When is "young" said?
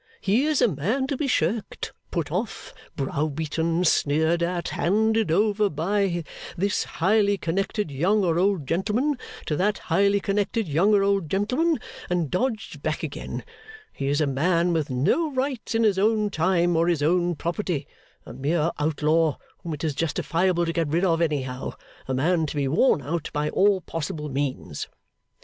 7.91-8.23, 10.67-10.95